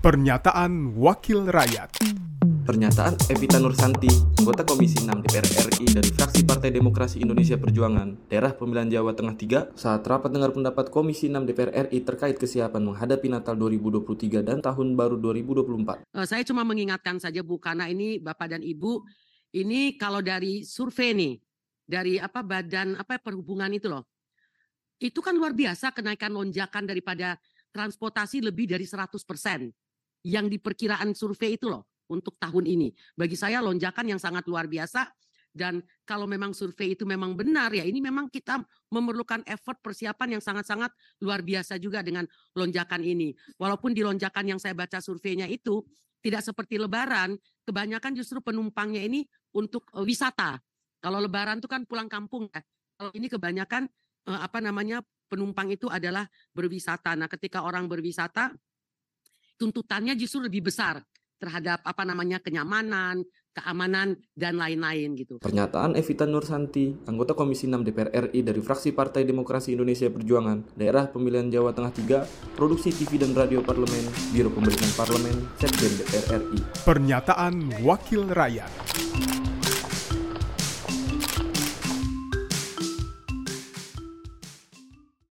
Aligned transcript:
Pernyataan 0.00 0.96
Wakil 0.96 1.44
Rakyat 1.52 2.00
Pernyataan 2.64 3.20
Evita 3.28 3.60
Nursanti, 3.60 4.08
anggota 4.40 4.64
Komisi 4.64 5.04
6 5.04 5.12
DPR 5.12 5.44
RI 5.44 5.92
dari 5.92 6.08
fraksi 6.16 6.40
Partai 6.48 6.72
Demokrasi 6.72 7.20
Indonesia 7.20 7.60
Perjuangan, 7.60 8.32
daerah 8.32 8.56
pemilihan 8.56 8.88
Jawa 8.88 9.12
Tengah 9.12 9.36
3, 9.36 9.76
saat 9.76 10.00
rapat 10.08 10.32
dengar 10.32 10.56
pendapat 10.56 10.88
Komisi 10.88 11.28
6 11.28 11.44
DPR 11.44 11.92
RI 11.92 12.00
terkait 12.00 12.40
kesiapan 12.40 12.80
menghadapi 12.80 13.28
Natal 13.28 13.52
2023 13.60 14.40
dan 14.40 14.64
Tahun 14.64 14.88
Baru 14.96 15.20
2024. 15.20 16.00
Eh, 16.00 16.24
Saya 16.24 16.48
cuma 16.48 16.64
mengingatkan 16.64 17.20
saja 17.20 17.44
Bu, 17.44 17.60
karena 17.60 17.84
ini 17.84 18.24
Bapak 18.24 18.56
dan 18.56 18.64
Ibu, 18.64 19.04
ini 19.52 20.00
kalau 20.00 20.24
dari 20.24 20.64
survei 20.64 21.12
nih, 21.12 21.36
dari 21.84 22.16
apa 22.16 22.40
badan 22.40 22.96
apa 22.96 23.20
perhubungan 23.20 23.68
itu 23.76 23.92
loh, 23.92 24.08
itu 24.96 25.20
kan 25.20 25.36
luar 25.36 25.52
biasa 25.52 25.92
kenaikan 25.92 26.32
lonjakan 26.32 26.88
daripada 26.88 27.36
transportasi 27.68 28.40
lebih 28.40 28.64
dari 28.64 28.88
100 28.88 29.28
persen 29.28 29.68
yang 30.26 30.48
diperkiraan 30.48 31.12
survei 31.16 31.56
itu 31.56 31.70
loh 31.70 31.88
untuk 32.10 32.36
tahun 32.36 32.66
ini. 32.66 32.88
Bagi 33.14 33.38
saya 33.38 33.62
lonjakan 33.62 34.16
yang 34.16 34.20
sangat 34.20 34.44
luar 34.50 34.66
biasa 34.66 35.08
dan 35.50 35.82
kalau 36.06 36.30
memang 36.30 36.54
survei 36.54 36.94
itu 36.94 37.02
memang 37.02 37.34
benar 37.34 37.74
ya 37.74 37.82
ini 37.82 37.98
memang 37.98 38.30
kita 38.30 38.62
memerlukan 38.94 39.42
effort 39.50 39.82
persiapan 39.82 40.38
yang 40.38 40.42
sangat-sangat 40.42 40.94
luar 41.18 41.42
biasa 41.42 41.78
juga 41.82 42.02
dengan 42.06 42.26
lonjakan 42.54 43.02
ini. 43.02 43.34
Walaupun 43.58 43.90
di 43.90 44.06
lonjakan 44.06 44.54
yang 44.54 44.60
saya 44.62 44.74
baca 44.78 45.02
surveinya 45.02 45.50
itu 45.50 45.82
tidak 46.20 46.44
seperti 46.44 46.76
lebaran, 46.76 47.34
kebanyakan 47.64 48.12
justru 48.14 48.38
penumpangnya 48.44 49.02
ini 49.02 49.26
untuk 49.56 49.88
eh, 49.96 50.04
wisata. 50.04 50.60
Kalau 51.00 51.18
lebaran 51.18 51.58
itu 51.58 51.68
kan 51.68 51.88
pulang 51.88 52.06
kampung. 52.06 52.46
eh. 52.52 52.62
Kalau 52.94 53.10
ini 53.16 53.26
kebanyakan 53.26 53.88
eh, 54.28 54.40
apa 54.40 54.60
namanya 54.60 55.02
penumpang 55.26 55.70
itu 55.72 55.86
adalah 55.90 56.26
berwisata. 56.54 57.14
Nah, 57.14 57.26
ketika 57.30 57.62
orang 57.62 57.86
berwisata 57.86 58.50
tuntutannya 59.60 60.16
justru 60.16 60.40
lebih 60.40 60.72
besar 60.72 61.04
terhadap 61.40 61.80
apa 61.84 62.04
namanya 62.04 62.36
kenyamanan, 62.40 63.24
keamanan 63.56 64.16
dan 64.36 64.60
lain-lain 64.60 65.16
gitu. 65.16 65.40
Pernyataan 65.40 65.96
Evita 65.96 66.28
Nursanti, 66.28 66.92
anggota 67.08 67.32
Komisi 67.32 67.64
6 67.64 67.80
DPR 67.80 68.28
RI 68.28 68.40
dari 68.44 68.60
fraksi 68.60 68.92
Partai 68.92 69.24
Demokrasi 69.24 69.72
Indonesia 69.72 70.08
Perjuangan, 70.12 70.76
daerah 70.76 71.08
pemilihan 71.08 71.48
Jawa 71.48 71.72
Tengah 71.72 71.92
3, 71.96 72.56
produksi 72.56 72.92
TV 72.92 73.16
dan 73.16 73.32
radio 73.32 73.64
parlemen, 73.64 74.04
Biro 74.36 74.52
Pemberitaan 74.52 74.92
Parlemen, 74.96 75.36
Sekjen 75.56 75.92
DPR 75.96 76.44
RI. 76.44 76.58
Pernyataan 76.84 77.84
Wakil 77.84 78.28
Rakyat 78.28 78.72